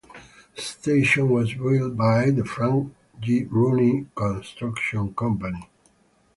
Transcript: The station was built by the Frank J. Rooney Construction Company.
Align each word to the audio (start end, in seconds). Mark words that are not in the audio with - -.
The 0.55 0.61
station 0.63 1.29
was 1.29 1.53
built 1.53 1.95
by 1.95 2.31
the 2.31 2.43
Frank 2.43 2.91
J. 3.19 3.43
Rooney 3.43 4.07
Construction 4.15 5.13
Company. 5.13 5.69